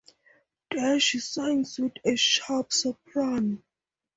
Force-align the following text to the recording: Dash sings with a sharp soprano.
Dash 0.71 1.11
sings 1.19 1.77
with 1.77 1.91
a 2.03 2.15
sharp 2.15 2.73
soprano. 2.73 3.59